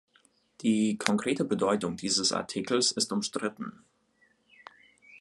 [0.63, 3.83] Die konkrete Bedeutung dieses Artikels ist umstritten.